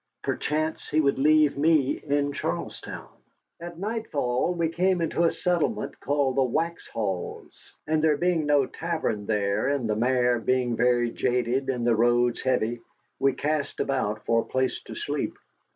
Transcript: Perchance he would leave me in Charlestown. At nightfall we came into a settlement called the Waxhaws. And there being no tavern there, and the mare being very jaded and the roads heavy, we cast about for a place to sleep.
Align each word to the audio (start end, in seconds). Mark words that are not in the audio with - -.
Perchance 0.23 0.89
he 0.89 0.99
would 0.99 1.19
leave 1.19 1.59
me 1.59 1.97
in 1.99 2.33
Charlestown. 2.33 3.07
At 3.59 3.77
nightfall 3.77 4.55
we 4.55 4.67
came 4.69 4.99
into 4.99 5.25
a 5.25 5.31
settlement 5.31 5.99
called 5.99 6.37
the 6.37 6.41
Waxhaws. 6.41 7.75
And 7.85 8.03
there 8.03 8.17
being 8.17 8.47
no 8.47 8.65
tavern 8.65 9.27
there, 9.27 9.67
and 9.67 9.87
the 9.87 9.95
mare 9.95 10.39
being 10.39 10.75
very 10.75 11.11
jaded 11.11 11.69
and 11.69 11.85
the 11.85 11.93
roads 11.95 12.41
heavy, 12.41 12.79
we 13.19 13.33
cast 13.33 13.79
about 13.79 14.25
for 14.25 14.41
a 14.41 14.45
place 14.45 14.81
to 14.87 14.95
sleep. 14.95 15.35